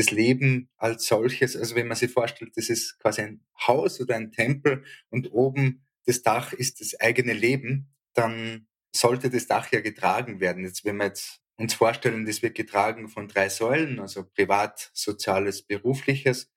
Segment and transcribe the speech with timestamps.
[0.00, 4.16] das Leben als solches, also wenn man sich vorstellt, das ist quasi ein Haus oder
[4.16, 8.66] ein Tempel und oben das Dach ist das eigene Leben, dann
[8.96, 10.64] sollte das Dach ja getragen werden.
[10.64, 15.62] Jetzt, wenn wir jetzt uns vorstellen, das wird getragen von drei Säulen, also privat, soziales,
[15.62, 16.50] berufliches,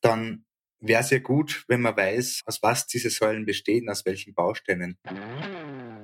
[0.00, 0.44] dann
[0.80, 4.98] wäre sehr gut, wenn man weiß, aus was diese Säulen bestehen, aus welchen Bausteinen.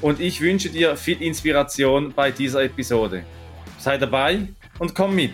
[0.00, 3.24] und ich wünsche dir viel Inspiration bei dieser Episode.
[3.78, 4.48] Sei dabei
[4.78, 5.32] und komm mit.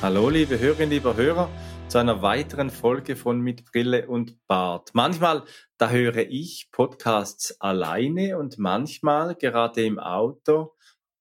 [0.00, 1.48] Hallo liebe Hörerinnen, liebe Hörer,
[1.88, 4.90] zu einer weiteren Folge von Mit Brille und Bart.
[4.92, 5.44] Manchmal,
[5.78, 10.74] da höre ich Podcasts alleine und manchmal, gerade im Auto,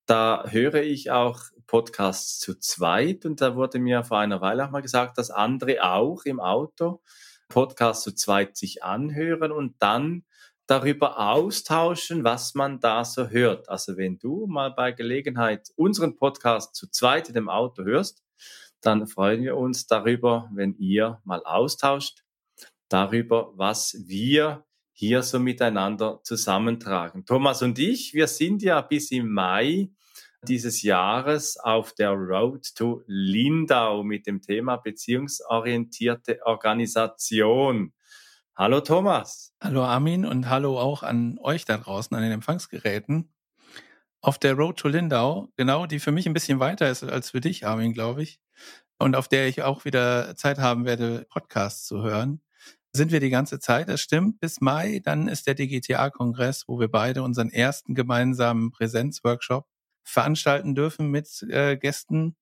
[0.05, 4.71] da höre ich auch Podcasts zu zweit und da wurde mir vor einer Weile auch
[4.71, 7.01] mal gesagt, dass andere auch im Auto
[7.53, 10.25] Podcasts zu zweit sich anhören und dann
[10.65, 13.69] darüber austauschen, was man da so hört.
[13.69, 18.23] Also wenn du mal bei Gelegenheit unseren Podcast zu zweit in dem Auto hörst,
[18.81, 22.23] dann freuen wir uns darüber, wenn ihr mal austauscht
[22.89, 27.23] darüber, was wir hier so miteinander zusammentragen.
[27.23, 29.91] Thomas und ich, wir sind ja bis im Mai
[30.47, 37.93] dieses Jahres auf der Road to Lindau mit dem Thema beziehungsorientierte Organisation.
[38.55, 39.53] Hallo Thomas.
[39.61, 43.33] Hallo Armin und hallo auch an euch da draußen an den Empfangsgeräten.
[44.21, 47.41] Auf der Road to Lindau, genau, die für mich ein bisschen weiter ist als für
[47.41, 48.39] dich, Armin, glaube ich,
[48.99, 52.41] und auf der ich auch wieder Zeit haben werde, Podcasts zu hören,
[52.93, 55.01] sind wir die ganze Zeit, das stimmt, bis Mai.
[55.03, 59.65] Dann ist der DGTA-Kongress, wo wir beide unseren ersten gemeinsamen Präsenzworkshop
[60.03, 62.35] veranstalten dürfen mit äh, Gästen.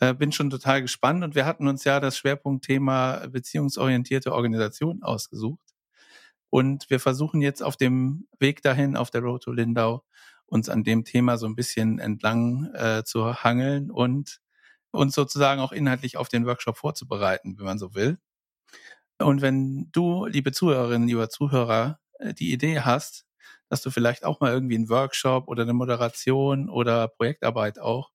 [0.00, 5.74] Äh, bin schon total gespannt und wir hatten uns ja das Schwerpunktthema beziehungsorientierte Organisation ausgesucht.
[6.50, 10.04] Und wir versuchen jetzt auf dem Weg dahin, auf der Road to Lindau,
[10.46, 14.40] uns an dem Thema so ein bisschen entlang äh, zu hangeln und
[14.92, 18.18] uns sozusagen auch inhaltlich auf den Workshop vorzubereiten, wenn man so will.
[19.18, 23.26] Und wenn du, liebe Zuhörerinnen, lieber Zuhörer, äh, die Idee hast,
[23.68, 28.10] dass du vielleicht auch mal irgendwie einen Workshop oder eine Moderation oder Projektarbeit auch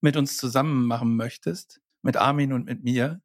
[0.00, 3.20] mit uns zusammen machen möchtest, mit Armin und mit mir,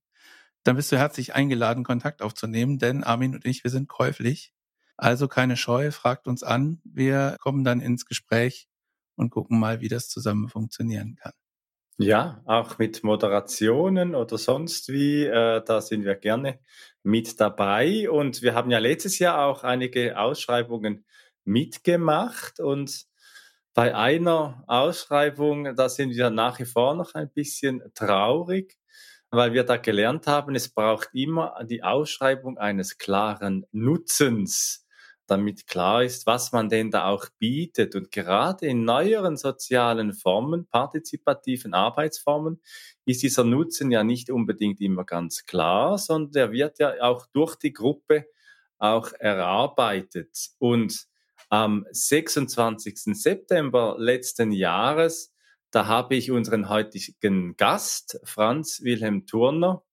[0.64, 4.54] dann bist du herzlich eingeladen, Kontakt aufzunehmen, denn Armin und ich, wir sind käuflich.
[4.96, 6.82] Also keine Scheu, fragt uns an.
[6.86, 8.68] Wir kommen dann ins Gespräch
[9.16, 11.34] und gucken mal, wie das zusammen funktionieren kann.
[12.00, 16.60] Ja, auch mit Moderationen oder sonst wie, äh, da sind wir gerne
[17.04, 18.10] mit dabei.
[18.10, 21.06] Und wir haben ja letztes Jahr auch einige Ausschreibungen
[21.46, 23.06] mitgemacht und
[23.74, 28.78] bei einer Ausschreibung, da sind wir nach wie vor noch ein bisschen traurig,
[29.32, 34.86] weil wir da gelernt haben, es braucht immer die Ausschreibung eines klaren Nutzens,
[35.26, 37.96] damit klar ist, was man denn da auch bietet.
[37.96, 42.62] Und gerade in neueren sozialen Formen, partizipativen Arbeitsformen,
[43.06, 47.56] ist dieser Nutzen ja nicht unbedingt immer ganz klar, sondern der wird ja auch durch
[47.56, 48.28] die Gruppe
[48.78, 50.50] auch erarbeitet.
[50.60, 51.08] Und
[51.54, 53.14] am 26.
[53.14, 55.32] September letzten Jahres,
[55.70, 59.84] da habe ich unseren heutigen Gast, Franz Wilhelm Turner,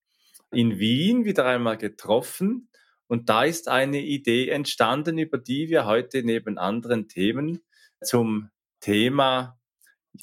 [0.50, 2.70] in Wien wieder einmal getroffen.
[3.09, 7.60] Und da ist eine Idee entstanden, über die wir heute neben anderen Themen
[8.03, 8.49] zum
[8.81, 9.60] Thema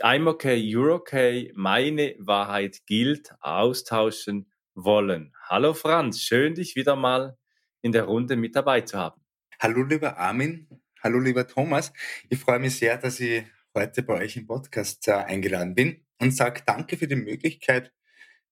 [0.01, 5.33] I'm okay, you're okay, meine Wahrheit gilt, austauschen wollen.
[5.43, 7.37] Hallo Franz, schön dich wieder mal
[7.83, 9.21] in der Runde mit dabei zu haben.
[9.59, 10.67] Hallo lieber Armin,
[11.03, 11.93] Hallo lieber Thomas,
[12.27, 13.43] ich freue mich sehr, dass ich
[13.75, 17.93] heute bei euch im Podcast äh, eingeladen bin und sage danke für die Möglichkeit,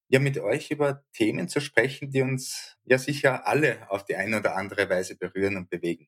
[0.09, 4.37] ja mit euch über Themen zu sprechen, die uns ja sicher alle auf die eine
[4.39, 6.07] oder andere Weise berühren und bewegen.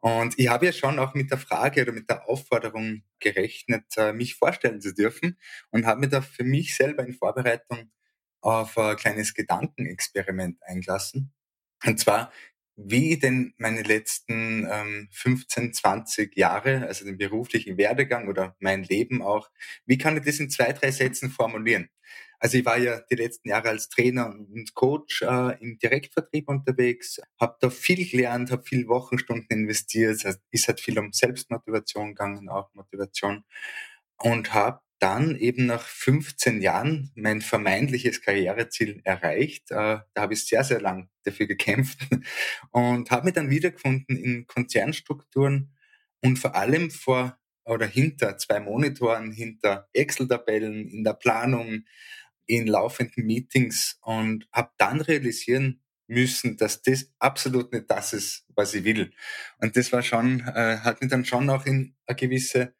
[0.00, 4.14] Und ich habe ja schon auch mit der Frage oder mit der Aufforderung gerechnet, äh,
[4.14, 5.38] mich vorstellen zu dürfen
[5.70, 7.90] und habe mir da für mich selber in Vorbereitung
[8.40, 11.34] auf ein kleines Gedankenexperiment eingelassen.
[11.84, 12.32] Und zwar,
[12.76, 19.22] wie denn meine letzten ähm, 15, 20 Jahre, also den beruflichen Werdegang oder mein Leben
[19.22, 19.50] auch,
[19.86, 21.88] wie kann ich das in zwei, drei Sätzen formulieren?
[22.38, 27.20] Also ich war ja die letzten Jahre als Trainer und Coach äh, im Direktvertrieb unterwegs,
[27.40, 32.50] habe da viel gelernt, habe viel Wochenstunden investiert, es ist halt viel um Selbstmotivation gegangen,
[32.50, 33.44] auch Motivation
[34.18, 39.70] und habe dann eben nach 15 Jahren mein vermeintliches Karriereziel erreicht.
[39.70, 41.98] Äh, da habe ich sehr, sehr lang dafür gekämpft
[42.70, 45.74] und habe mich dann wiedergefunden in Konzernstrukturen
[46.22, 51.84] und vor allem vor oder hinter zwei Monitoren, hinter Excel-Tabellen, in der Planung,
[52.46, 58.74] in laufenden Meetings und habe dann realisieren müssen, dass das absolut nicht das ist, was
[58.74, 59.12] ich will.
[59.58, 62.75] Und das war schon, äh, hat mich dann schon auch in eine gewisse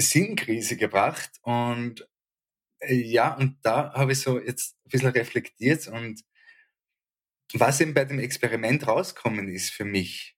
[0.00, 1.30] Sinnkrise gebracht.
[1.42, 2.08] Und
[2.80, 6.22] äh, ja, und da habe ich so jetzt ein bisschen reflektiert und
[7.52, 10.36] was eben bei dem Experiment rauskommen ist für mich,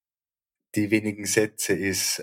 [0.75, 2.23] die wenigen Sätze ist,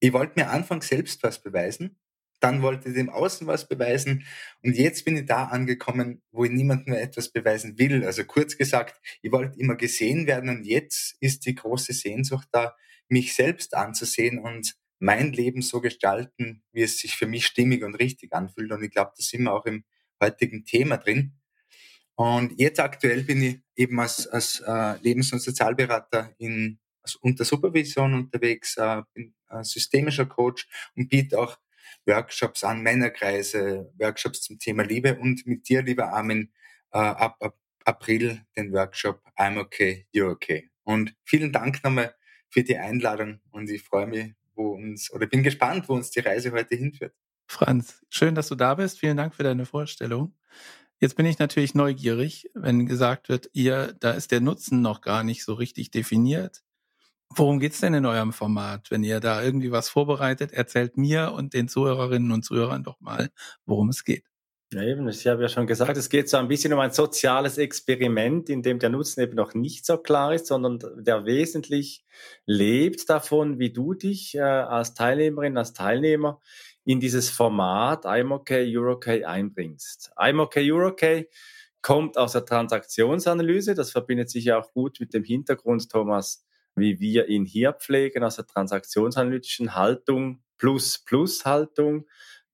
[0.00, 1.98] ich wollte mir anfangs selbst was beweisen,
[2.40, 4.26] dann wollte ich dem Außen was beweisen
[4.62, 8.04] und jetzt bin ich da angekommen, wo ich niemandem mehr etwas beweisen will.
[8.04, 12.76] Also kurz gesagt, ich wollte immer gesehen werden und jetzt ist die große Sehnsucht da,
[13.08, 17.94] mich selbst anzusehen und mein Leben so gestalten, wie es sich für mich stimmig und
[17.94, 18.72] richtig anfühlt.
[18.72, 19.84] Und ich glaube, da sind wir auch im
[20.20, 21.34] heutigen Thema drin.
[22.16, 27.44] Und jetzt aktuell bin ich eben als, als äh, Lebens- und Sozialberater in, also unter
[27.44, 30.66] Supervision unterwegs, äh, bin äh, systemischer Coach
[30.96, 31.58] und biete auch
[32.06, 36.52] Workshops an, Männerkreise, Workshops zum Thema Liebe und mit dir, lieber Armin,
[36.92, 40.70] äh, ab, ab April den Workshop I'm okay, you're okay.
[40.84, 42.14] Und vielen Dank nochmal
[42.50, 46.20] für die Einladung und ich freue mich, wo uns, oder bin gespannt, wo uns die
[46.20, 47.14] Reise heute hinführt.
[47.46, 48.98] Franz, schön, dass du da bist.
[48.98, 50.34] Vielen Dank für deine Vorstellung.
[51.00, 55.22] Jetzt bin ich natürlich neugierig, wenn gesagt wird, ihr, da ist der Nutzen noch gar
[55.22, 56.62] nicht so richtig definiert.
[57.30, 58.90] Worum geht's denn in eurem Format?
[58.90, 63.30] Wenn ihr da irgendwie was vorbereitet, erzählt mir und den Zuhörerinnen und Zuhörern doch mal,
[63.64, 64.24] worum es geht.
[64.74, 67.56] Ja, eben, ich habe ja schon gesagt, es geht so ein bisschen um ein soziales
[67.56, 72.04] Experiment, in dem der Nutzen eben noch nicht so klar ist, sondern der wesentlich
[72.44, 76.42] lebt davon, wie du dich äh, als Teilnehmerin, als Teilnehmer
[76.84, 80.10] in dieses Format IMOK EuroK einbringst.
[80.18, 81.26] IMOK EuroK
[81.80, 86.44] kommt aus der Transaktionsanalyse, das verbindet sich ja auch gut mit dem Hintergrund, Thomas,
[86.76, 92.04] wie wir ihn hier pflegen, aus der transaktionsanalytischen Haltung plus plus Haltung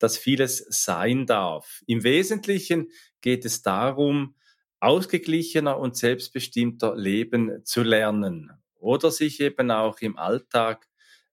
[0.05, 1.81] dass vieles sein darf.
[1.87, 2.91] Im Wesentlichen
[3.23, 4.35] geht es darum,
[4.79, 10.87] ausgeglichener und selbstbestimmter leben zu lernen oder sich eben auch im Alltag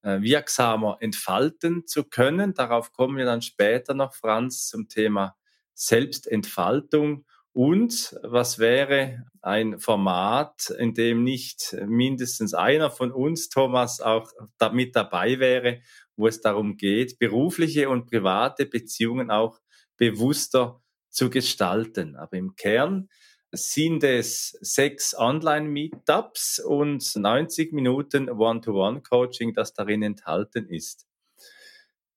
[0.04, 2.54] äh, wirksamer entfalten zu können.
[2.54, 5.36] Darauf kommen wir dann später noch, Franz, zum Thema
[5.74, 7.26] Selbstentfaltung.
[7.52, 14.32] Und was wäre ein Format, in dem nicht mindestens einer von uns, Thomas, auch
[14.72, 15.82] mit dabei wäre
[16.16, 19.60] wo es darum geht, berufliche und private Beziehungen auch
[19.98, 22.16] bewusster zu gestalten.
[22.16, 23.10] Aber im Kern
[23.52, 31.06] sind es sechs Online-Meetups und 90 Minuten One-to-One-Coaching, das darin enthalten ist.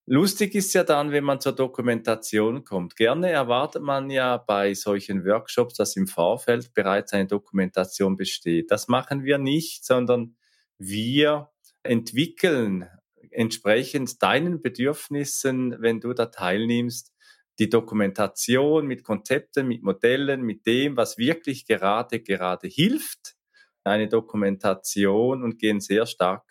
[0.06, 2.94] Lustig ist ja dann, wenn man zur Dokumentation kommt.
[2.94, 8.70] Gerne erwartet man ja bei solchen Workshops, dass im Vorfeld bereits eine Dokumentation besteht.
[8.70, 10.36] Das machen wir nicht, sondern
[10.78, 11.50] wir
[11.82, 12.86] entwickeln
[13.34, 17.12] entsprechend deinen Bedürfnissen, wenn du da teilnimmst,
[17.58, 23.36] die Dokumentation mit Konzepten, mit Modellen, mit dem, was wirklich gerade, gerade hilft,
[23.84, 26.42] eine Dokumentation und gehen sehr stark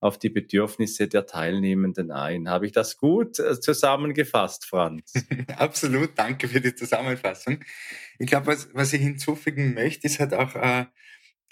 [0.00, 2.48] auf die Bedürfnisse der Teilnehmenden ein.
[2.48, 5.12] Habe ich das gut äh, zusammengefasst, Franz?
[5.56, 7.64] Absolut, danke für die Zusammenfassung.
[8.18, 10.86] Ich glaube, was, was ich hinzufügen möchte, ist halt auch äh,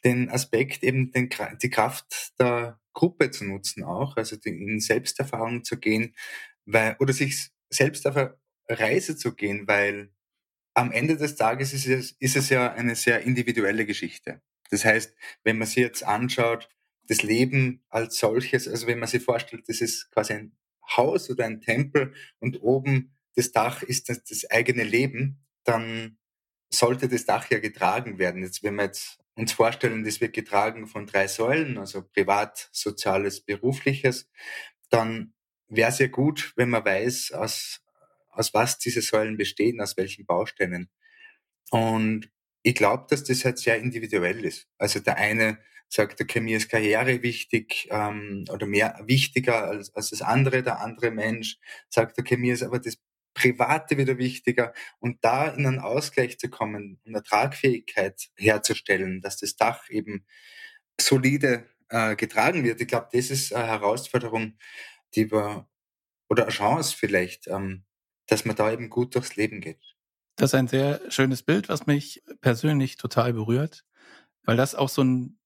[0.05, 1.29] den Aspekt, eben den,
[1.61, 6.17] die Kraft der Gruppe zu nutzen auch, also in Selbsterfahrung zu gehen,
[6.65, 8.35] weil, oder sich selbst auf eine
[8.69, 10.13] Reise zu gehen, weil
[10.75, 14.43] am Ende des Tages ist es, ist es ja eine sehr individuelle Geschichte.
[14.71, 16.69] Das heißt, wenn man sich jetzt anschaut,
[17.05, 20.57] das Leben als solches, also wenn man sich vorstellt, das ist quasi ein
[20.97, 26.19] Haus oder ein Tempel und oben das Dach ist das, das eigene Leben, dann
[26.71, 28.43] sollte das Dach ja getragen werden.
[28.43, 33.43] Jetzt, wenn wir jetzt uns vorstellen, das wird getragen von drei Säulen, also privat, soziales,
[33.43, 34.29] berufliches,
[34.91, 35.35] dann
[35.69, 37.83] wäre es ja gut, wenn man weiß, aus,
[38.31, 40.91] aus was diese Säulen bestehen, aus welchen Bausteinen.
[41.71, 42.31] Und
[42.63, 44.69] ich glaube, dass das halt sehr individuell ist.
[44.79, 50.11] Also der eine sagt, okay, mir ist Karriere wichtig ähm, oder mehr wichtiger als, als
[50.11, 50.63] das andere.
[50.63, 52.99] Der andere Mensch sagt, okay, mir ist aber das
[53.37, 59.57] Private wieder wichtiger und da in einen Ausgleich zu kommen, eine Tragfähigkeit herzustellen, dass das
[59.57, 60.27] Dach eben
[60.99, 62.81] solide äh, getragen wird.
[62.81, 64.57] Ich glaube, das ist eine Herausforderung,
[65.15, 65.69] die wir
[66.29, 67.85] oder eine Chance vielleicht, ähm,
[68.27, 69.95] dass man da eben gut durchs Leben geht.
[70.37, 73.85] Das ist ein sehr schönes Bild, was mich persönlich total berührt,
[74.45, 75.39] weil das auch so ein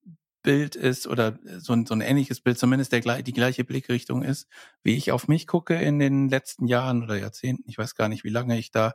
[0.42, 4.49] Bild ist oder so ein, so ein ähnliches Bild, zumindest der, die gleiche Blickrichtung ist,
[4.82, 7.68] wie ich auf mich gucke in den letzten Jahren oder Jahrzehnten.
[7.68, 8.94] Ich weiß gar nicht, wie lange ich da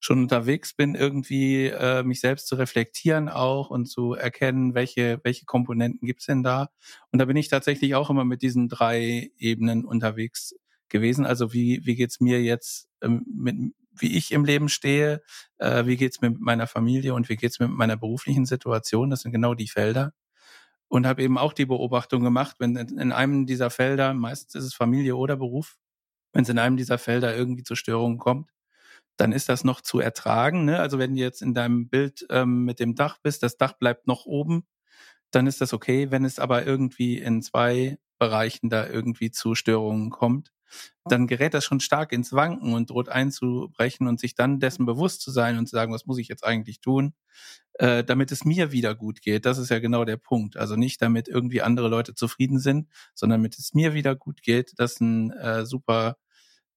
[0.00, 5.44] schon unterwegs bin, irgendwie äh, mich selbst zu reflektieren auch und zu erkennen, welche, welche
[5.44, 6.70] Komponenten gibt's denn da.
[7.10, 10.54] Und da bin ich tatsächlich auch immer mit diesen drei Ebenen unterwegs
[10.88, 11.26] gewesen.
[11.26, 13.56] Also wie, wie geht's mir jetzt ähm, mit,
[14.00, 15.20] wie ich im Leben stehe,
[15.58, 19.10] äh, wie geht's mir mit meiner Familie und wie geht's mir mit meiner beruflichen Situation.
[19.10, 20.12] Das sind genau die Felder.
[20.88, 24.74] Und habe eben auch die Beobachtung gemacht, wenn in einem dieser Felder, meistens ist es
[24.74, 25.76] Familie oder Beruf,
[26.32, 28.50] wenn es in einem dieser Felder irgendwie zu Störungen kommt,
[29.18, 30.64] dann ist das noch zu ertragen.
[30.64, 30.78] Ne?
[30.78, 34.06] Also wenn du jetzt in deinem Bild ähm, mit dem Dach bist, das Dach bleibt
[34.06, 34.66] noch oben,
[35.30, 36.10] dann ist das okay.
[36.10, 40.52] Wenn es aber irgendwie in zwei Bereichen da irgendwie zu Störungen kommt,
[41.04, 45.22] dann gerät das schon stark ins Wanken und droht einzubrechen und sich dann dessen bewusst
[45.22, 47.14] zu sein und zu sagen, was muss ich jetzt eigentlich tun,
[47.74, 49.46] äh, damit es mir wieder gut geht.
[49.46, 50.56] Das ist ja genau der Punkt.
[50.56, 54.72] Also nicht damit irgendwie andere Leute zufrieden sind, sondern damit es mir wieder gut geht.
[54.76, 56.16] Das ist ein äh, super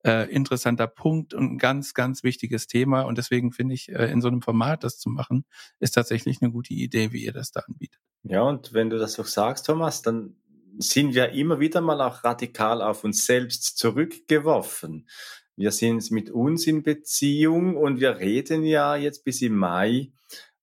[0.04, 3.02] äh, interessanter Punkt und ein ganz, ganz wichtiges Thema.
[3.02, 5.46] Und deswegen finde ich, äh, in so einem Format das zu machen,
[5.80, 8.00] ist tatsächlich eine gute Idee, wie ihr das da anbietet.
[8.24, 10.36] Ja, und wenn du das so sagst, Thomas, dann
[10.78, 15.08] sind wir immer wieder mal auch radikal auf uns selbst zurückgeworfen.
[15.56, 20.12] Wir sind mit uns in Beziehung und wir reden ja jetzt bis im Mai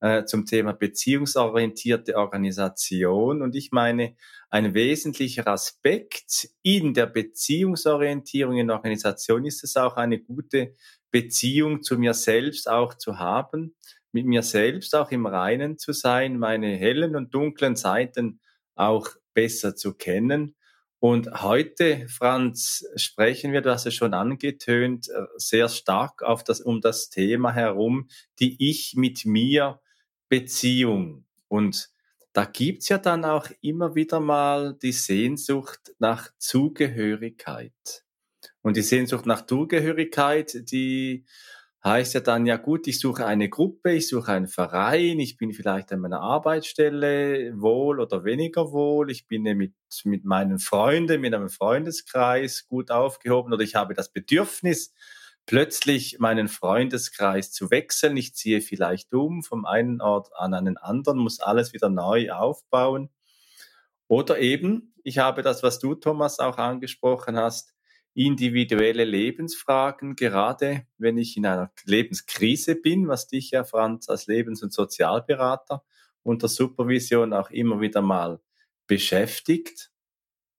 [0.00, 3.42] äh, zum Thema beziehungsorientierte Organisation.
[3.42, 4.16] Und ich meine,
[4.50, 10.74] ein wesentlicher Aspekt in der Beziehungsorientierung in Organisation ist es auch eine gute
[11.10, 13.76] Beziehung zu mir selbst auch zu haben,
[14.12, 18.40] mit mir selbst auch im Reinen zu sein, meine hellen und dunklen Seiten
[18.74, 20.56] auch besser zu kennen.
[20.98, 26.60] Und heute, Franz, sprechen wir, du hast es schon angetönt, äh, sehr stark auf das,
[26.60, 28.08] um das Thema herum,
[28.40, 29.80] die Ich mit mir
[30.28, 31.24] Beziehung.
[31.46, 31.90] Und
[32.32, 38.04] da gibt's ja dann auch immer wieder mal die Sehnsucht nach Zugehörigkeit.
[38.62, 41.24] Und die Sehnsucht nach Zugehörigkeit, die
[41.84, 45.52] heißt ja dann, ja gut, ich suche eine Gruppe, ich suche einen Verein, ich bin
[45.52, 51.34] vielleicht an meiner Arbeitsstelle wohl oder weniger wohl, ich bin mit, mit meinen Freunden, mit
[51.34, 54.92] einem Freundeskreis gut aufgehoben oder ich habe das Bedürfnis,
[55.46, 58.18] plötzlich meinen Freundeskreis zu wechseln.
[58.18, 63.08] Ich ziehe vielleicht um vom einen Ort an einen anderen, muss alles wieder neu aufbauen.
[64.08, 67.74] Oder eben, ich habe das, was du, Thomas, auch angesprochen hast,
[68.18, 74.62] individuelle Lebensfragen, gerade wenn ich in einer Lebenskrise bin, was dich ja, Franz, als Lebens-
[74.64, 75.84] und Sozialberater
[76.24, 78.40] unter Supervision auch immer wieder mal
[78.88, 79.92] beschäftigt.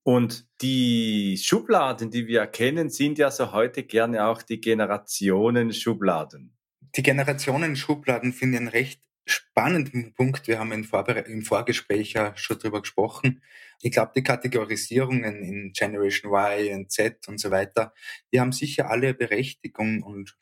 [0.02, 6.56] Und die Schubladen, die wir kennen, sind ja so heute gerne auch die Generationen-Schubladen.
[6.96, 10.48] Die Generationen-Schubladen finde ich einen recht spannenden Punkt.
[10.48, 13.42] Wir haben im, Vorgespräch ja schon drüber gesprochen.
[13.80, 17.94] Ich glaube, die Kategorisierungen in Generation Y und Z und so weiter,
[18.32, 20.36] die haben sicher alle Berechtigung und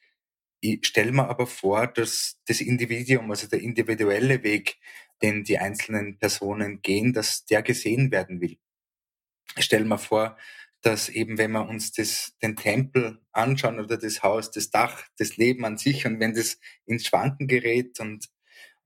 [0.61, 4.79] ich stelle mir aber vor, dass das Individuum, also der individuelle Weg,
[5.23, 8.59] den die einzelnen Personen gehen, dass der gesehen werden will
[9.57, 10.37] stellen wir vor,
[10.81, 15.37] dass eben, wenn wir uns das, den Tempel anschauen oder das Haus, das Dach, das
[15.37, 18.29] Leben an sich und wenn das ins Schwanken gerät und,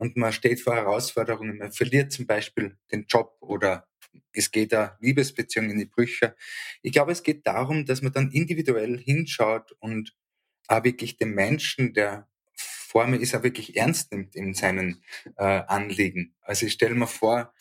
[0.03, 3.87] und man steht vor Herausforderungen, man verliert zum Beispiel den Job oder
[4.33, 6.35] es geht da Liebesbeziehungen in die Brüche.
[6.83, 10.13] Ich glaube, es geht darum, dass man dann individuell hinschaut und
[10.67, 15.05] auch wirklich den Menschen, der vor mir ist, auch wirklich ernst nimmt in seinen
[15.37, 16.35] äh, Anliegen.
[16.41, 17.55] Also ich stelle mir vor,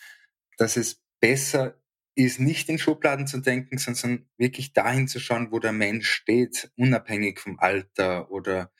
[0.58, 1.80] dass es besser
[2.16, 6.72] ist nicht in Schubladen zu denken, sondern wirklich dahin zu schauen, wo der Mensch steht,
[6.76, 8.72] unabhängig vom Alter oder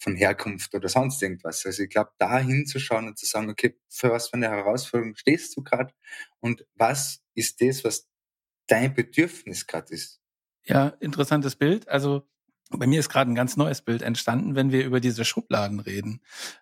[0.00, 1.64] von Herkunft oder sonst irgendwas.
[1.64, 5.56] Also ich glaube, da hinzuschauen und zu sagen, okay, für was für eine Herausforderung stehst
[5.56, 5.92] du gerade
[6.40, 8.08] und was ist das, was
[8.66, 10.20] dein Bedürfnis gerade ist?
[10.64, 11.88] Ja, interessantes Bild.
[11.88, 12.26] Also
[12.70, 16.20] bei mir ist gerade ein ganz neues Bild entstanden, wenn wir über diese Schubladen reden.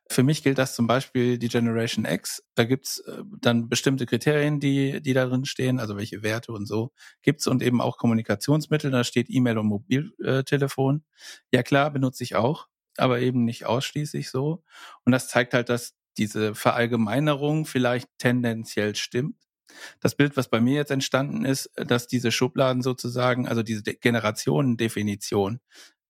[0.08, 2.42] Für mich gilt das zum Beispiel die Generation X.
[2.54, 6.66] Da gibt's äh, dann bestimmte Kriterien, die, die da drin stehen, also welche Werte und
[6.66, 6.92] so
[7.22, 8.90] gibt's und eben auch Kommunikationsmittel.
[8.90, 11.04] Da steht E-Mail und Mobiltelefon.
[11.52, 12.68] Ja klar, benutze ich auch,
[13.00, 14.62] aber eben nicht ausschließlich so.
[15.04, 19.36] Und das zeigt halt, dass diese Verallgemeinerung vielleicht tendenziell stimmt.
[20.00, 25.60] Das Bild, was bei mir jetzt entstanden ist, dass diese Schubladen sozusagen, also diese Generationendefinition,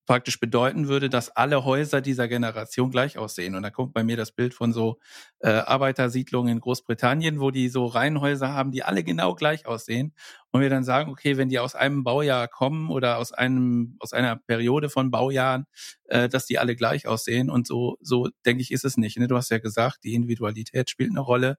[0.09, 3.55] praktisch bedeuten würde, dass alle Häuser dieser Generation gleich aussehen.
[3.55, 4.99] Und da kommt bei mir das Bild von so
[5.41, 10.15] äh, Arbeitersiedlungen in Großbritannien, wo die so Reihenhäuser haben, die alle genau gleich aussehen.
[10.51, 14.15] Und wir dann sagen, okay, wenn die aus einem Baujahr kommen oder aus einem aus
[14.15, 15.67] einer Periode von Baujahren,
[16.07, 17.51] äh, dass die alle gleich aussehen.
[17.51, 19.19] Und so so denke ich ist es nicht.
[19.19, 19.29] Ne?
[19.29, 21.59] Du hast ja gesagt, die Individualität spielt eine Rolle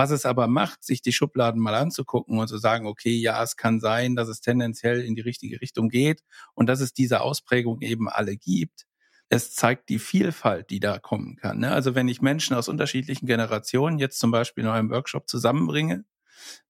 [0.00, 3.58] Was es aber macht, sich die Schubladen mal anzugucken und zu sagen, okay, ja, es
[3.58, 6.22] kann sein, dass es tendenziell in die richtige Richtung geht
[6.54, 8.86] und dass es diese Ausprägung eben alle gibt.
[9.28, 11.58] Es zeigt die Vielfalt, die da kommen kann.
[11.58, 11.70] Ne?
[11.70, 16.06] Also wenn ich Menschen aus unterschiedlichen Generationen jetzt zum Beispiel in einem Workshop zusammenbringe,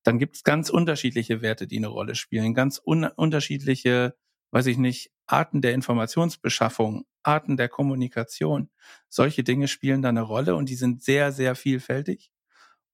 [0.03, 4.17] dann gibt es ganz unterschiedliche Werte, die eine Rolle spielen, ganz un unterschiedliche,
[4.51, 8.71] weiß ich nicht, Arten der Informationsbeschaffung, Arten der Kommunikation.
[9.09, 12.33] Solche Dinge spielen da eine Rolle und die sind sehr, sehr vielfältig.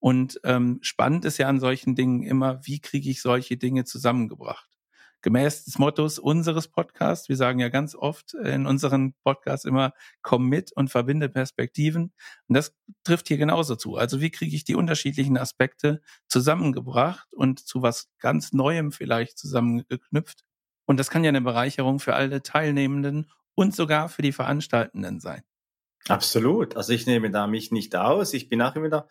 [0.06, 4.70] Und ähm, spannend ist ja an solchen Dingen immer, wie kriege ich solche Dinge zusammengebracht?
[5.20, 10.48] Gemäß des Mottos unseres Podcasts, wir sagen ja ganz oft in unseren Podcasts immer, komm
[10.48, 12.12] mit und verbinde Perspektiven.
[12.46, 12.72] Und das
[13.02, 13.96] trifft hier genauso zu.
[13.96, 20.44] Also wie kriege ich die unterschiedlichen Aspekte zusammengebracht und zu was ganz Neuem vielleicht zusammengeknüpft?
[20.84, 25.42] Und das kann ja eine Bereicherung für alle Teilnehmenden und sogar für die Veranstaltenden sein.
[26.06, 26.76] Absolut.
[26.76, 28.34] Also ich nehme da mich nicht aus.
[28.34, 29.08] Ich bin auch immer da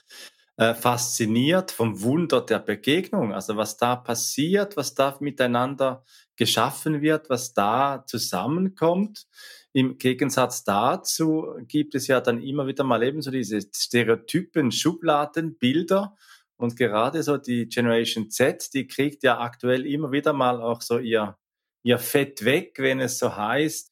[0.57, 3.33] äh, fasziniert vom Wunder der Begegnung.
[3.33, 6.03] Also was da passiert, was da miteinander
[6.35, 9.27] geschaffen wird, was da zusammenkommt.
[9.73, 15.57] Im Gegensatz dazu gibt es ja dann immer wieder mal eben so diese Stereotypen, Schubladen,
[15.57, 16.15] Bilder.
[16.55, 20.99] Und gerade so die Generation Z, die kriegt ja aktuell immer wieder mal auch so
[20.99, 21.37] ihr,
[21.83, 23.91] ihr Fett weg, wenn es so heißt,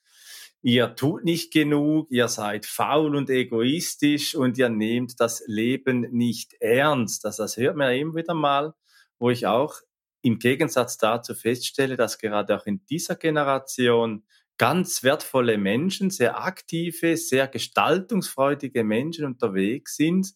[0.63, 6.53] ihr tut nicht genug, ihr seid faul und egoistisch und ihr nehmt das Leben nicht
[6.59, 7.25] ernst.
[7.25, 8.73] Das, das hört man immer wieder mal,
[9.19, 9.75] wo ich auch
[10.21, 14.23] im Gegensatz dazu feststelle, dass gerade auch in dieser Generation
[14.57, 20.33] ganz wertvolle Menschen, sehr aktive, sehr gestaltungsfreudige Menschen unterwegs sind,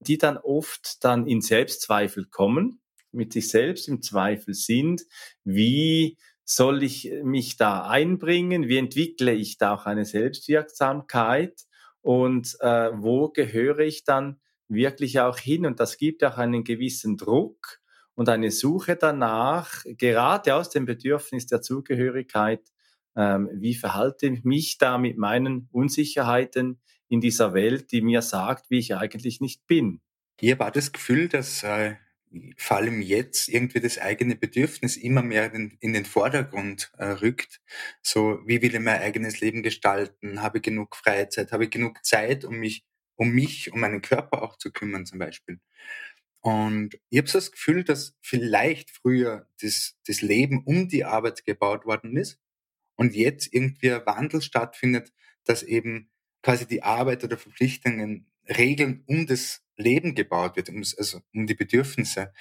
[0.00, 2.82] die dann oft dann in Selbstzweifel kommen,
[3.12, 5.02] mit sich selbst im Zweifel sind,
[5.42, 6.18] wie
[6.54, 8.68] soll ich mich da einbringen?
[8.68, 11.62] Wie entwickle ich da auch eine Selbstwirksamkeit?
[12.02, 15.64] Und äh, wo gehöre ich dann wirklich auch hin?
[15.64, 17.78] Und das gibt auch einen gewissen Druck
[18.14, 22.62] und eine Suche danach, gerade aus dem Bedürfnis der Zugehörigkeit,
[23.16, 28.70] ähm, wie verhalte ich mich da mit meinen Unsicherheiten in dieser Welt, die mir sagt,
[28.70, 30.00] wie ich eigentlich nicht bin.
[30.40, 31.94] Hier war das Gefühl, dass äh,
[32.56, 37.60] vor allem jetzt irgendwie das eigene Bedürfnis immer mehr in, in den Vordergrund äh, rückt.
[38.02, 40.42] So, wie will ich mein eigenes Leben gestalten?
[40.42, 41.52] Habe ich genug Freizeit?
[41.52, 42.84] Habe ich genug Zeit, um mich,
[43.16, 45.58] um mich, um meinen Körper auch zu kümmern zum Beispiel?
[46.40, 51.44] Und ich habe so das Gefühl, dass vielleicht früher das, das Leben um die Arbeit
[51.44, 52.38] gebaut worden ist
[52.96, 55.12] und jetzt irgendwie ein Wandel stattfindet,
[55.44, 56.10] dass eben
[56.42, 61.54] quasi die Arbeit oder Verpflichtungen Regeln um das Leben gebaut wird, um, also um die
[61.54, 62.32] Bedürfnisse.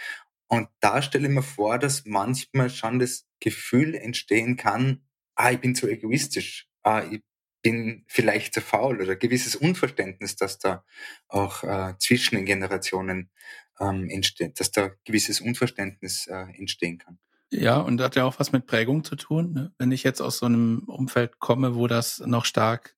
[0.47, 5.03] Und da stelle ich mir vor, dass manchmal schon das Gefühl entstehen kann,
[5.35, 7.21] ah, ich bin zu egoistisch, ah, ich
[7.61, 10.83] bin vielleicht zu faul oder gewisses Unverständnis, dass da
[11.27, 13.29] auch äh, zwischen den Generationen
[13.79, 17.19] ähm, entsteht, dass da gewisses Unverständnis äh, entstehen kann.
[17.51, 19.53] Ja, und das hat ja auch was mit Prägung zu tun.
[19.53, 19.73] Ne?
[19.77, 22.95] Wenn ich jetzt aus so einem Umfeld komme, wo das noch stark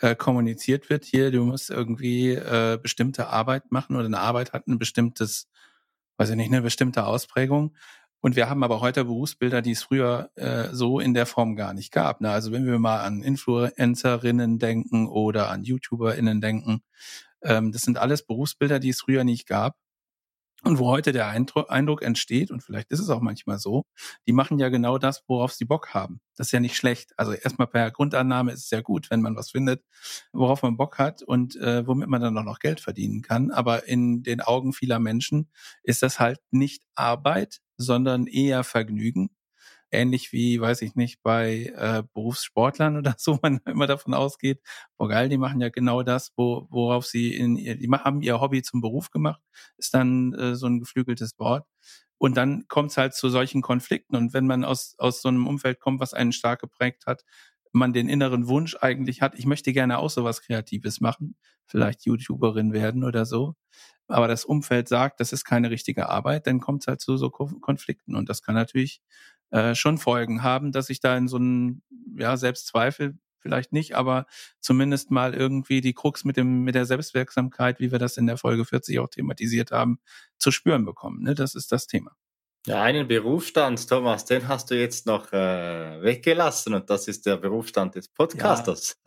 [0.00, 4.66] äh, kommuniziert wird, hier, du musst irgendwie äh, bestimmte Arbeit machen oder eine Arbeit hat
[4.66, 5.48] ein bestimmtes,
[6.16, 7.74] weiß ich nicht, eine bestimmte Ausprägung.
[8.20, 11.72] Und wir haben aber heute Berufsbilder, die es früher äh, so in der Form gar
[11.72, 12.20] nicht gab.
[12.20, 12.30] Ne?
[12.30, 16.82] Also wenn wir mal an Influencerinnen denken oder an YouTuberInnen denken,
[17.42, 19.76] ähm, das sind alles Berufsbilder, die es früher nicht gab.
[20.64, 23.84] Und wo heute der Eindruck entsteht, und vielleicht ist es auch manchmal so,
[24.26, 26.20] die machen ja genau das, worauf sie Bock haben.
[26.36, 27.12] Das ist ja nicht schlecht.
[27.16, 29.84] Also erstmal per Grundannahme ist es ja gut, wenn man was findet,
[30.32, 33.52] worauf man Bock hat und äh, womit man dann auch noch Geld verdienen kann.
[33.52, 35.48] Aber in den Augen vieler Menschen
[35.84, 39.30] ist das halt nicht Arbeit, sondern eher Vergnügen
[39.90, 44.60] ähnlich wie, weiß ich nicht, bei äh, Berufssportlern oder so, man immer davon ausgeht,
[44.96, 48.40] boah geil, die machen ja genau das, wo, worauf sie in ihr, die haben ihr
[48.40, 49.42] Hobby zum Beruf gemacht,
[49.76, 51.66] ist dann äh, so ein geflügeltes Wort.
[52.18, 54.16] Und dann kommt es halt zu solchen Konflikten.
[54.16, 57.24] Und wenn man aus, aus so einem Umfeld kommt, was einen stark geprägt hat,
[57.72, 62.72] man den inneren Wunsch eigentlich hat, ich möchte gerne auch sowas Kreatives machen, vielleicht YouTuberin
[62.72, 63.54] werden oder so.
[64.08, 67.30] Aber das Umfeld sagt, das ist keine richtige Arbeit, dann kommt es halt zu so
[67.30, 68.16] Konflikten.
[68.16, 69.02] Und das kann natürlich
[69.50, 71.82] äh, schon Folgen haben, dass ich da in so einen
[72.16, 74.26] ja, Selbstzweifel vielleicht nicht, aber
[74.60, 78.36] zumindest mal irgendwie die Krux mit dem mit der Selbstwirksamkeit, wie wir das in der
[78.36, 80.00] Folge 40 auch thematisiert haben,
[80.38, 81.22] zu spüren bekommen.
[81.22, 81.34] Ne?
[81.34, 82.16] Das ist das Thema.
[82.66, 87.38] Ja, einen Berufsstand, Thomas, den hast du jetzt noch äh, weggelassen und das ist der
[87.38, 88.96] Berufsstand des Podcasters.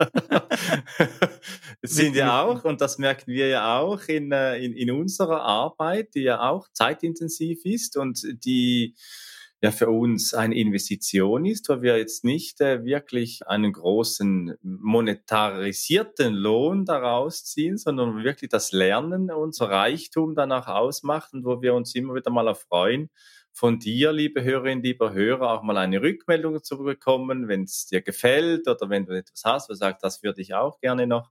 [1.84, 1.88] Ja.
[1.88, 6.14] sind ja auch, und das merken wir ja auch in, äh, in, in unserer Arbeit,
[6.14, 8.94] die ja auch zeitintensiv ist und die
[9.62, 16.34] ja für uns eine Investition ist, wo wir jetzt nicht äh, wirklich einen großen monetarisierten
[16.34, 21.94] Lohn daraus ziehen, sondern wirklich das Lernen unser Reichtum danach ausmacht und wo wir uns
[21.94, 23.08] immer wieder mal erfreuen,
[23.52, 28.00] von dir, liebe Hörerinnen, lieber Hörer, auch mal eine Rückmeldung zu bekommen, wenn es dir
[28.00, 31.30] gefällt oder wenn du etwas hast, wo du sagst, das würde ich auch gerne noch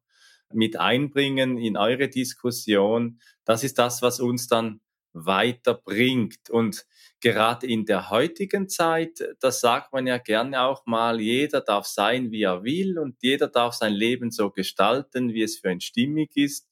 [0.53, 3.19] mit einbringen in eure Diskussion.
[3.43, 4.81] Das ist das, was uns dann
[5.13, 6.49] weiterbringt.
[6.49, 6.85] Und
[7.19, 12.31] gerade in der heutigen Zeit, das sagt man ja gerne auch mal, jeder darf sein,
[12.31, 16.35] wie er will und jeder darf sein Leben so gestalten, wie es für ihn stimmig
[16.35, 16.67] ist.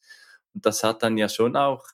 [0.54, 1.86] Und das hat dann ja schon auch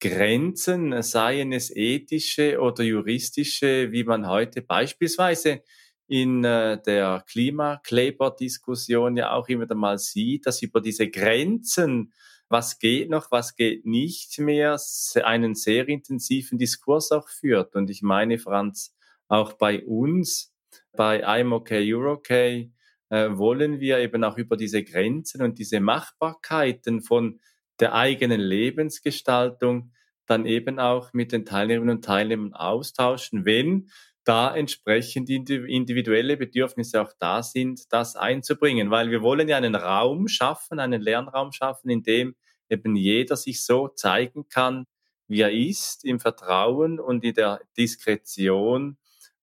[0.00, 5.62] Grenzen, seien es ethische oder juristische, wie man heute beispielsweise
[6.06, 12.12] in äh, der Klimakleber-Diskussion ja auch immer mal sieht, dass über diese Grenzen
[12.54, 14.78] was geht noch, was geht nicht mehr,
[15.24, 17.74] einen sehr intensiven Diskurs auch führt.
[17.74, 18.94] Und ich meine, Franz,
[19.26, 20.54] auch bei uns,
[20.92, 22.70] bei I'm okay, you're okay,
[23.08, 27.40] äh, wollen wir eben auch über diese Grenzen und diese Machbarkeiten von
[27.80, 29.90] der eigenen Lebensgestaltung
[30.26, 33.90] dann eben auch mit den Teilnehmerinnen und Teilnehmern austauschen, wenn
[34.22, 38.92] da entsprechend individuelle Bedürfnisse auch da sind, das einzubringen.
[38.92, 42.36] Weil wir wollen ja einen Raum schaffen, einen Lernraum schaffen, in dem
[42.68, 44.86] eben jeder sich so zeigen kann,
[45.28, 48.98] wie er ist, im Vertrauen und in der Diskretion,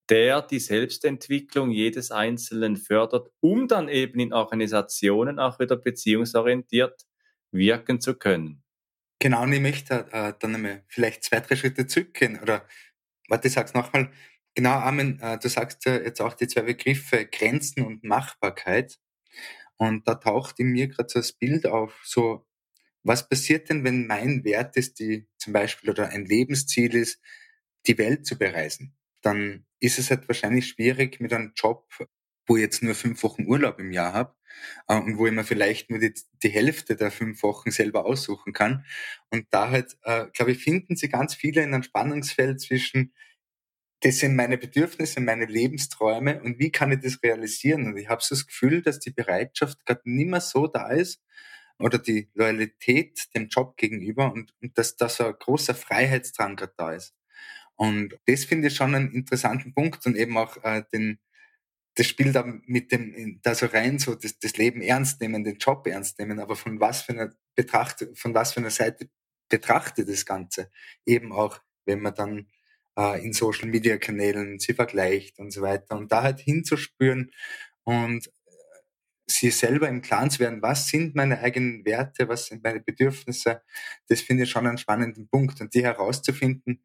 [0.08, 7.02] der die Selbstentwicklung jedes Einzelnen fördert, um dann eben in Organisationen auch wieder beziehungsorientiert
[7.50, 8.62] wirken zu können.
[9.18, 12.40] Genau, und ich möchte äh, dann einmal vielleicht zwei, drei Schritte zurückgehen.
[12.40, 12.66] Oder,
[13.28, 14.10] warte, ich sag's nochmal.
[14.54, 18.98] Genau, Armin, äh, du sagst ja jetzt auch die zwei Begriffe Grenzen und Machbarkeit.
[19.76, 22.46] Und da taucht in mir gerade so das Bild auf, so
[23.04, 27.20] was passiert denn, wenn mein Wert ist, die zum Beispiel oder ein Lebensziel ist,
[27.86, 28.94] die Welt zu bereisen?
[29.22, 31.88] Dann ist es halt wahrscheinlich schwierig mit einem Job,
[32.46, 34.34] wo ich jetzt nur fünf Wochen Urlaub im Jahr habe
[34.88, 38.52] äh, und wo ich mir vielleicht nur die, die Hälfte der fünf Wochen selber aussuchen
[38.52, 38.84] kann.
[39.30, 43.14] Und da halt, äh, glaube ich, finden sie ganz viele in einem Spannungsfeld zwischen,
[44.00, 47.86] das sind meine Bedürfnisse, meine Lebensträume und wie kann ich das realisieren?
[47.86, 51.22] Und ich habe so das Gefühl, dass die Bereitschaft gerade nicht mehr so da ist,
[51.82, 56.74] oder die Loyalität dem Job gegenüber und, und dass da so ein großer Freiheitsdrang gerade
[56.76, 57.14] da ist.
[57.76, 61.18] Und das finde ich schon einen interessanten Punkt und eben auch äh, den,
[61.94, 65.58] das Spiel da mit dem, da so rein, so das, das Leben ernst nehmen, den
[65.58, 69.08] Job ernst nehmen, aber von was für einer Betracht, von was für einer Seite
[69.48, 70.70] betrachtet das Ganze.
[71.04, 72.46] Eben auch, wenn man dann
[72.96, 77.32] äh, in Social Media Kanälen sie vergleicht und so weiter und da halt hinzuspüren
[77.84, 78.30] und
[79.34, 83.62] sie selber im Klaren zu werden, was sind meine eigenen Werte, was sind meine Bedürfnisse,
[84.08, 85.60] das finde ich schon einen spannenden Punkt.
[85.60, 86.82] Und die herauszufinden,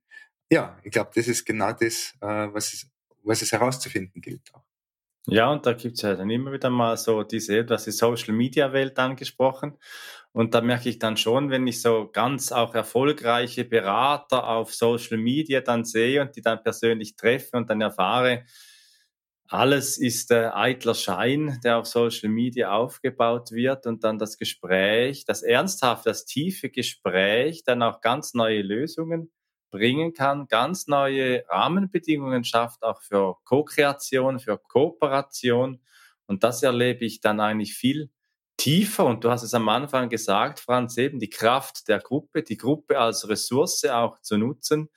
[0.52, 2.90] ja, ich glaube, das ist genau das, äh, was, es,
[3.24, 4.64] was es herauszufinden gilt auch.
[5.30, 7.92] Ja, und da gibt es ja dann immer wieder mal so diese, du hast die
[7.92, 9.78] Social Media Welt angesprochen.
[10.32, 15.18] Und da merke ich dann schon, wenn ich so ganz auch erfolgreiche Berater auf Social
[15.18, 18.46] Media dann sehe und die dann persönlich treffe und dann erfahre,
[19.50, 25.26] alles ist äh, eitler Schein, der auf Social Media aufgebaut wird und dann das Gespräch,
[25.26, 29.32] das ernsthafte, das tiefe Gespräch dann auch ganz neue Lösungen
[29.70, 35.82] bringen kann, ganz neue Rahmenbedingungen schafft, auch für Co-Kreation, für Kooperation.
[36.26, 38.10] Und das erlebe ich dann eigentlich viel
[38.58, 39.06] tiefer.
[39.06, 43.00] Und du hast es am Anfang gesagt, Franz, eben die Kraft der Gruppe, die Gruppe
[43.00, 44.90] als Ressource auch zu nutzen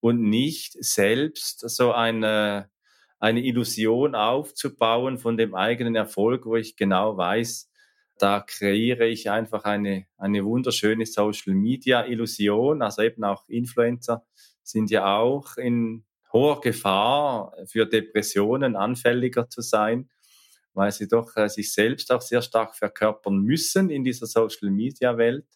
[0.00, 2.70] und nicht selbst so eine
[3.18, 7.70] eine Illusion aufzubauen von dem eigenen Erfolg, wo ich genau weiß,
[8.18, 12.82] da kreiere ich einfach eine, eine wunderschöne Social Media Illusion.
[12.82, 14.24] Also eben auch Influencer
[14.62, 20.10] sind ja auch in hoher Gefahr für Depressionen anfälliger zu sein,
[20.74, 25.16] weil sie doch äh, sich selbst auch sehr stark verkörpern müssen in dieser Social Media
[25.16, 25.46] Welt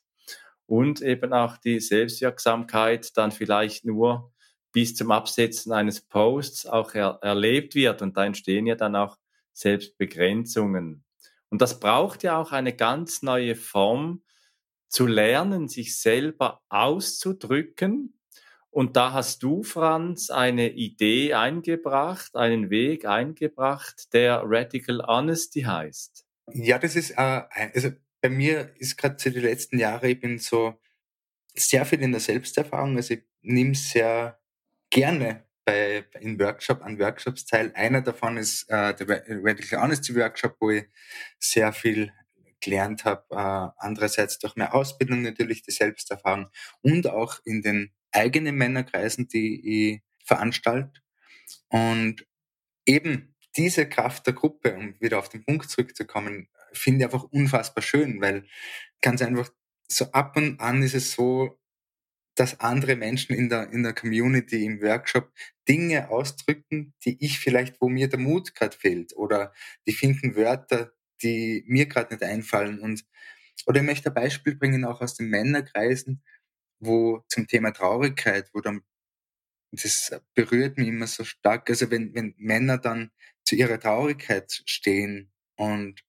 [0.66, 4.31] und eben auch die Selbstwirksamkeit dann vielleicht nur
[4.72, 8.02] bis zum Absetzen eines Posts auch er, erlebt wird.
[8.02, 9.18] Und da entstehen ja dann auch
[9.52, 11.04] Selbstbegrenzungen.
[11.50, 14.22] Und das braucht ja auch eine ganz neue Form
[14.88, 18.18] zu lernen, sich selber auszudrücken.
[18.70, 26.26] Und da hast du, Franz, eine Idee eingebracht, einen Weg eingebracht, der Radical Honesty heißt.
[26.54, 27.42] Ja, das ist, äh,
[27.74, 27.90] also
[28.22, 30.80] bei mir ist gerade so die letzten Jahre, ich bin so
[31.54, 34.41] sehr viel in der Selbsterfahrung, also ich nehme sehr
[34.92, 37.72] gerne bei, in Workshop, an Workshops teil.
[37.74, 40.85] Einer davon ist äh, der Radical Honesty Workshop, wo ich
[41.40, 42.12] sehr viel
[42.61, 43.24] gelernt habe.
[43.31, 46.48] Äh, andererseits durch mehr Ausbildung natürlich die Selbsterfahrung
[46.83, 51.00] und auch in den eigenen Männerkreisen, die ich veranstalte.
[51.68, 52.26] Und
[52.87, 57.83] eben diese Kraft der Gruppe, um wieder auf den Punkt zurückzukommen, finde ich einfach unfassbar
[57.83, 58.44] schön, weil
[59.00, 59.50] ganz einfach
[59.88, 61.59] so ab und an ist es so,
[62.42, 65.33] dass andere Menschen in der, in der Community, im Workshop
[65.68, 69.52] Dinge ausdrücken, die ich vielleicht, wo mir der Mut gerade fehlt oder
[69.87, 73.05] die finden Wörter, die mir gerade nicht einfallen und
[73.66, 76.24] oder ich möchte ein Beispiel bringen auch aus den Männerkreisen,
[76.81, 78.83] wo zum Thema Traurigkeit, wo dann
[79.70, 81.70] das berührt mich immer so stark.
[81.70, 83.12] Also wenn, wenn Männer dann
[83.44, 86.02] zu ihrer Traurigkeit stehen und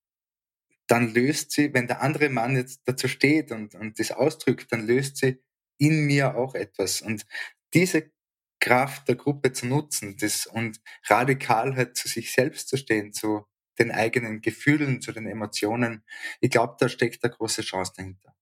[0.88, 4.88] dann löst sie, wenn der andere Mann jetzt dazu steht und, und das ausdrückt, dann
[4.88, 5.38] löst sie
[5.84, 7.02] in mir auch etwas.
[7.02, 7.26] Und
[7.74, 8.12] diese
[8.60, 13.46] Kraft der Gruppe zu nutzen das, und radikal halt zu sich selbst zu stehen, zu
[13.78, 16.04] den eigenen Gefühlen, zu den Emotionen,
[16.40, 18.34] ich glaube, da steckt eine große Chance dahinter.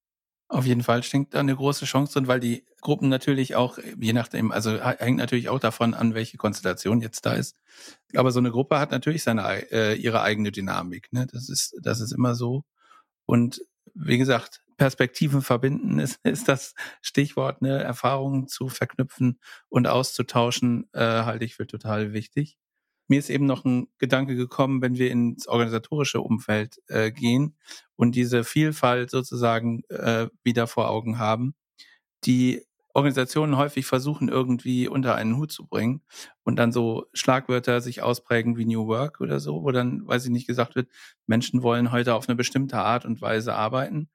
[0.48, 4.14] Auf jeden Fall steckt da eine große Chance drin, weil die Gruppen natürlich auch, je
[4.14, 7.56] nachdem, also hängt natürlich auch davon an, welche Konstellation jetzt da ist.
[8.14, 11.08] Aber so eine Gruppe hat natürlich seine, äh, ihre eigene Dynamik.
[11.14, 11.26] Ne?
[11.32, 12.64] Das ist, das ist immer so.
[13.26, 13.62] Und
[13.96, 17.84] wie gesagt, Perspektiven verbinden ist, ist das Stichwort, ne?
[17.84, 19.40] Erfahrungen zu verknüpfen
[19.70, 22.58] und auszutauschen, äh, halte ich für total wichtig.
[23.08, 27.58] Mir ist eben noch ein Gedanke gekommen, wenn wir ins organisatorische Umfeld äh, gehen
[27.96, 31.54] und diese Vielfalt sozusagen äh, wieder vor Augen haben,
[32.26, 32.64] die
[32.96, 36.02] Organisationen häufig versuchen, irgendwie unter einen Hut zu bringen
[36.44, 40.32] und dann so Schlagwörter sich ausprägen wie New Work oder so, wo dann, weiß ich
[40.32, 40.90] nicht, gesagt wird,
[41.28, 44.10] Menschen wollen heute auf eine bestimmte Art und Weise arbeiten.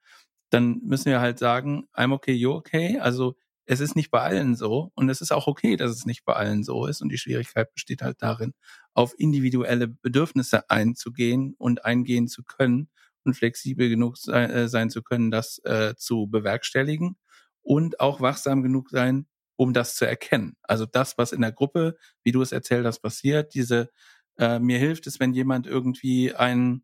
[0.49, 2.99] Dann müssen wir halt sagen, I'm okay, you okay.
[2.99, 6.23] Also es ist nicht bei allen so und es ist auch okay, dass es nicht
[6.25, 8.53] bei allen so ist und die Schwierigkeit besteht halt darin,
[8.93, 12.89] auf individuelle Bedürfnisse einzugehen und eingehen zu können
[13.25, 17.17] und flexibel genug sein, äh, sein zu können, das äh, zu bewerkstelligen
[17.61, 20.55] und auch wachsam genug sein, um das zu erkennen.
[20.63, 23.89] Also das, was in der Gruppe, wie du es erzählt hast, passiert, diese
[24.37, 26.83] äh, mir hilft es, wenn jemand irgendwie ein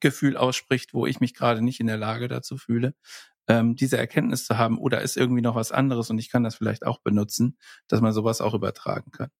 [0.00, 2.94] Gefühl ausspricht, wo ich mich gerade nicht in der Lage dazu fühle,
[3.48, 6.54] ähm, diese Erkenntnis zu haben, oder ist irgendwie noch was anderes und ich kann das
[6.54, 9.30] vielleicht auch benutzen, dass man sowas auch übertragen kann.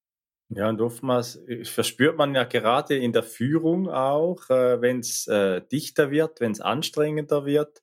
[0.52, 5.28] Ja, und oftmals äh, verspürt man ja gerade in der Führung auch, äh, wenn es
[5.28, 7.82] äh, dichter wird, wenn es anstrengender wird,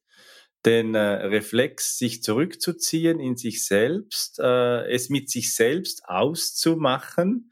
[0.65, 7.51] den äh, Reflex, sich zurückzuziehen in sich selbst, äh, es mit sich selbst auszumachen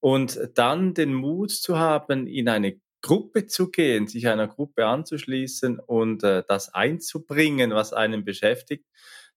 [0.00, 5.78] und dann den Mut zu haben, in eine Gruppe zu gehen, sich einer Gruppe anzuschließen
[5.78, 8.84] und äh, das einzubringen, was einen beschäftigt,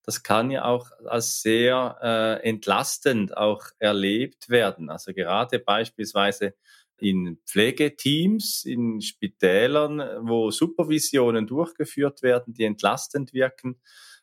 [0.02, 4.90] das kann ja auch als sehr äh, entlastend auch erlebt werden.
[4.90, 6.54] Also gerade beispielsweise
[6.98, 13.80] in Pflegeteams, in Spitälern, wo Supervisionen durchgeführt werden, die entlastend wirken.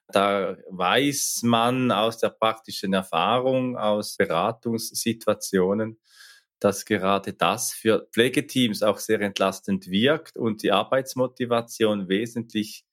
[0.10, 5.98] Da weiß man aus der praktischen Erfahrung, aus Beratungssituationen,
[6.60, 12.86] dass gerade das für Pflegeteams auch sehr entlastend wirkt und die Arbeitsmotivation wesentlich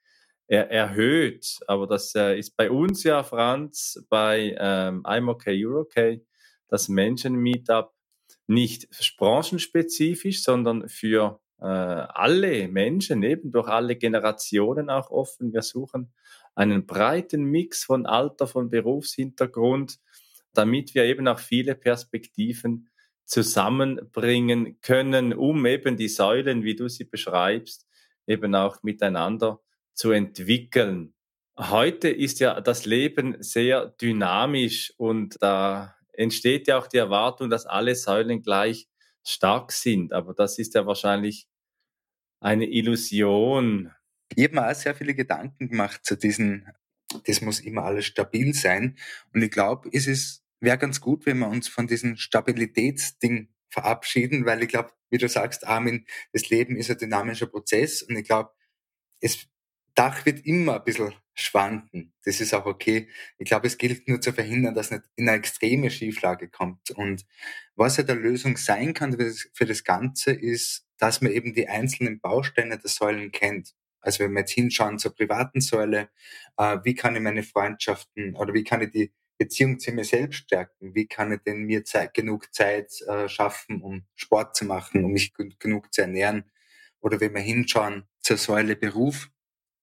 [0.49, 1.59] er erhöht.
[1.67, 6.25] Aber das äh, ist bei uns ja, Franz, bei ähm, I'm okay, you're okay,
[6.69, 7.93] das Menschen-Meetup
[8.47, 15.53] nicht branchenspezifisch, sondern für äh, alle Menschen, eben durch alle Generationen auch offen.
[15.53, 16.13] Wir suchen
[16.55, 19.99] einen breiten Mix von Alter, von Berufshintergrund,
[20.53, 22.89] damit wir eben auch viele Perspektiven
[23.27, 27.87] zusammenbringen können, um eben die Säulen, wie du sie beschreibst,
[28.27, 29.61] eben auch miteinander
[29.95, 31.15] zu entwickeln.
[31.59, 37.67] Heute ist ja das Leben sehr dynamisch und da entsteht ja auch die Erwartung, dass
[37.67, 38.89] alle Säulen gleich
[39.25, 40.13] stark sind.
[40.13, 41.49] Aber das ist ja wahrscheinlich
[42.41, 43.91] eine Illusion.
[44.35, 46.69] Ich habe mir auch sehr viele Gedanken gemacht zu diesen,
[47.27, 48.97] das muss immer alles stabil sein.
[49.33, 54.47] Und ich glaube, es ist wäre ganz gut, wenn wir uns von diesem Stabilitätsding verabschieden,
[54.47, 58.27] weil ich glaube, wie du sagst, Armin, das Leben ist ein dynamischer Prozess und ich
[58.27, 58.51] glaube,
[59.21, 59.49] es
[59.97, 62.13] Dach wird immer ein bisschen schwanken.
[62.25, 63.09] Das ist auch okay.
[63.39, 66.91] Ich glaube, es gilt nur zu verhindern, dass nicht in eine extreme Schieflage kommt.
[66.91, 67.25] Und
[67.77, 69.19] was ja der Lösung sein kann
[69.55, 73.75] für das Ganze ist, dass man eben die einzelnen Bausteine der Säulen kennt.
[74.01, 76.11] Also wenn wir jetzt hinschauen zur privaten Säule,
[76.59, 80.39] äh, wie kann ich meine Freundschaften oder wie kann ich die Beziehung zu mir selbst
[80.39, 80.95] stärken?
[80.95, 85.13] Wie kann ich denn mir Zeit, genug Zeit äh, schaffen, um Sport zu machen, um
[85.13, 86.45] mich genug zu ernähren?
[87.01, 89.31] Oder wenn wir hinschauen zur Säule Beruf,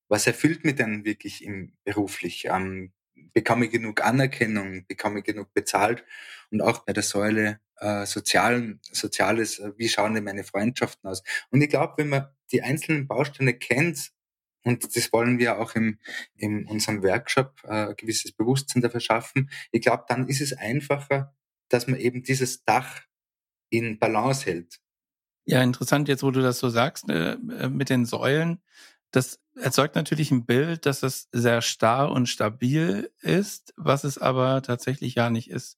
[0.09, 2.45] was erfüllt mich denn wirklich im beruflich?
[2.45, 2.91] Ähm,
[3.33, 4.85] bekomme ich genug Anerkennung?
[4.87, 6.03] Bekomme ich genug bezahlt?
[6.51, 11.23] Und auch bei der Säule äh, Sozialen, Soziales, äh, wie schauen denn meine Freundschaften aus?
[11.49, 14.11] Und ich glaube, wenn man die einzelnen Bausteine kennt,
[14.63, 15.99] und das wollen wir auch im,
[16.35, 19.49] in unserem Workshop äh, gewisses Bewusstsein dafür schaffen.
[19.71, 21.33] Ich glaube, dann ist es einfacher,
[21.69, 23.01] dass man eben dieses Dach
[23.69, 24.79] in Balance hält.
[25.45, 28.61] Ja, interessant jetzt, wo du das so sagst, äh, äh, mit den Säulen.
[29.11, 34.61] Das erzeugt natürlich ein Bild, dass es sehr starr und stabil ist, was es aber
[34.61, 35.77] tatsächlich ja nicht ist.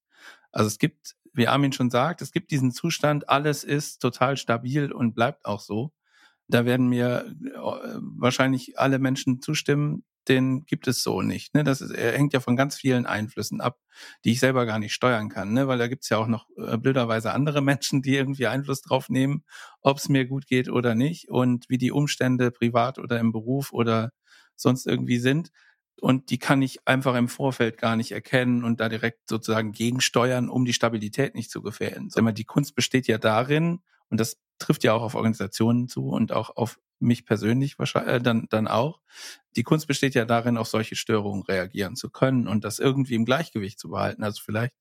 [0.52, 4.91] Also es gibt, wie Armin schon sagt, es gibt diesen Zustand, alles ist total stabil
[4.91, 5.91] und bleibt auch so.
[6.47, 11.53] Da werden mir äh, wahrscheinlich alle Menschen zustimmen, den gibt es so nicht.
[11.53, 11.63] Ne?
[11.63, 13.79] Das ist, er hängt ja von ganz vielen Einflüssen ab,
[14.23, 15.67] die ich selber gar nicht steuern kann, ne?
[15.67, 19.43] weil da gibt's ja auch noch äh, blöderweise andere Menschen, die irgendwie Einfluss drauf nehmen,
[19.81, 23.71] ob es mir gut geht oder nicht und wie die Umstände privat oder im Beruf
[23.71, 24.12] oder
[24.55, 25.51] sonst irgendwie sind.
[26.01, 30.49] Und die kann ich einfach im Vorfeld gar nicht erkennen und da direkt sozusagen gegensteuern,
[30.49, 32.10] um die Stabilität nicht zu gefährden.
[32.10, 33.79] Sondern die Kunst besteht ja darin,
[34.10, 38.21] und das trifft ja auch auf Organisationen zu und auch auf mich persönlich wahrscheinlich äh,
[38.21, 38.99] dann dann auch.
[39.55, 43.25] Die Kunst besteht ja darin, auf solche Störungen reagieren zu können und das irgendwie im
[43.25, 44.23] Gleichgewicht zu behalten.
[44.23, 44.73] Also vielleicht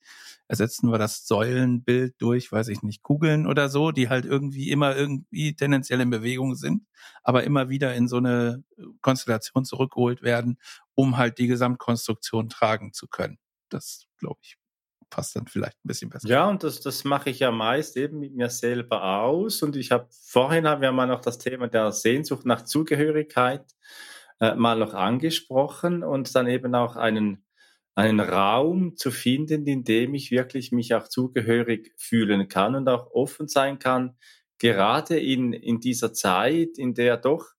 [0.48, 4.96] ersetzen wir das Säulenbild durch, weiß ich nicht, Kugeln oder so, die halt irgendwie immer
[4.96, 6.86] irgendwie tendenziell in Bewegung sind,
[7.22, 8.62] aber immer wieder in so eine
[9.00, 10.58] Konstellation zurückgeholt werden,
[10.94, 13.38] um halt die Gesamtkonstruktion tragen zu können.
[13.68, 14.56] Das glaube ich
[15.14, 16.28] passt dann vielleicht ein bisschen besser.
[16.28, 19.62] Ja, und das, das mache ich ja meist eben mit mir selber aus.
[19.62, 23.64] Und ich habe vorhin haben wir mal noch das Thema der Sehnsucht nach Zugehörigkeit
[24.40, 27.44] äh, mal noch angesprochen und dann eben auch einen,
[27.94, 33.12] einen Raum zu finden, in dem ich wirklich mich auch zugehörig fühlen kann und auch
[33.12, 34.16] offen sein kann,
[34.58, 37.52] gerade in, in dieser Zeit, in der doch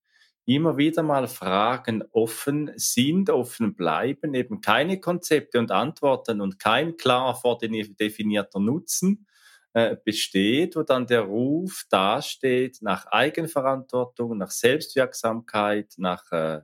[0.46, 6.98] immer wieder mal Fragen offen sind, offen bleiben, eben keine Konzepte und Antworten und kein
[6.98, 9.26] klar vordefinierter Nutzen
[9.74, 16.62] äh, besteht, wo dann der Ruf dasteht nach Eigenverantwortung, nach Selbstwirksamkeit, nach, äh,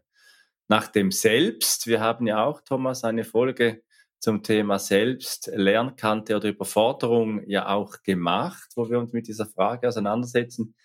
[0.67, 1.87] nach dem Selbst.
[1.87, 3.81] Wir haben ja auch, Thomas, eine Folge
[4.19, 9.87] zum Thema Selbst, Lernkante oder Überforderung ja auch gemacht, wo wir uns mit dieser Frage
[9.87, 10.75] auseinandersetzen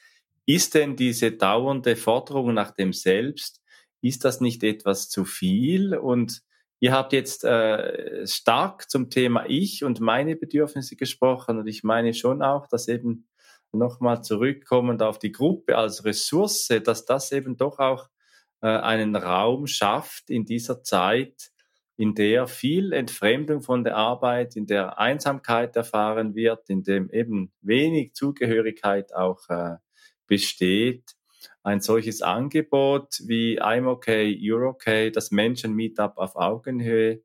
[0.46, 3.60] ist denn diese dauernde Forderung nach dem Selbst,
[4.00, 5.96] ist das nicht etwas zu viel?
[5.96, 6.42] Und
[6.78, 12.14] ihr habt jetzt äh, stark zum Thema Ich und meine Bedürfnisse gesprochen und ich meine
[12.14, 13.28] schon auch, dass eben
[13.72, 18.08] nochmal zurückkommend auf die Gruppe als Ressource, dass das eben doch auch
[18.62, 21.50] äh, einen Raum schafft in dieser Zeit,
[21.96, 27.52] in der viel Entfremdung von der Arbeit, in der Einsamkeit erfahren wird, in dem eben
[27.62, 29.76] wenig Zugehörigkeit auch äh,
[30.26, 31.16] besteht
[31.62, 37.22] ein solches Angebot wie I'm okay, you're okay, das Menschen-Meetup auf Augenhöhe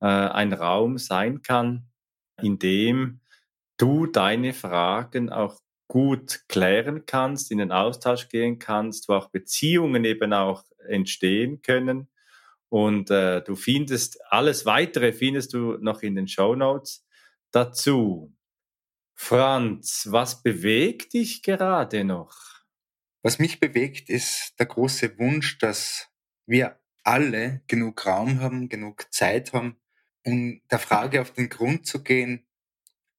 [0.00, 1.86] äh, ein Raum sein kann,
[2.40, 3.20] in dem
[3.76, 10.04] du deine Fragen auch gut klären kannst, in den Austausch gehen kannst, wo auch Beziehungen
[10.04, 12.08] eben auch entstehen können.
[12.68, 17.06] Und äh, du findest alles weitere findest du noch in den Show Notes
[17.50, 18.32] dazu.
[19.14, 22.36] Franz, was bewegt dich gerade noch?
[23.22, 26.10] Was mich bewegt, ist der große Wunsch, dass
[26.46, 29.80] wir alle genug Raum haben, genug Zeit haben,
[30.24, 32.46] um der Frage auf den Grund zu gehen,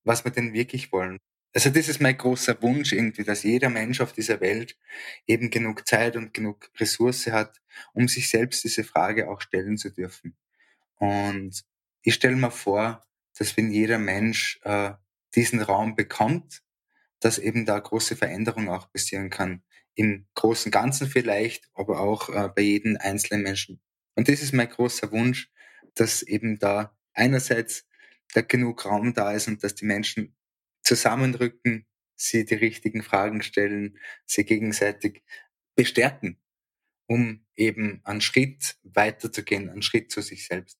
[0.04, 1.18] was wir denn wirklich wollen.
[1.54, 4.78] Also das ist mein großer Wunsch irgendwie, dass jeder Mensch auf dieser Welt
[5.26, 7.62] eben genug Zeit und genug Ressource hat,
[7.94, 10.36] um sich selbst diese Frage auch stellen zu dürfen.
[10.98, 11.64] Und
[12.02, 13.02] ich stelle mir vor,
[13.38, 14.92] dass wenn jeder Mensch äh,
[15.36, 16.64] diesen Raum bekommt,
[17.20, 19.64] dass eben da große Veränderung auch passieren kann.
[19.96, 23.82] Im großen Ganzen vielleicht, aber auch äh, bei jedem einzelnen Menschen.
[24.16, 25.50] Und das ist mein großer Wunsch,
[25.94, 27.86] dass eben da einerseits
[28.34, 30.36] da genug Raum da ist und dass die Menschen
[30.84, 35.24] zusammenrücken, sie die richtigen Fragen stellen, sie gegenseitig
[35.76, 36.40] bestärken,
[37.08, 40.80] um eben einen Schritt weiterzugehen, einen Schritt zu sich selbst.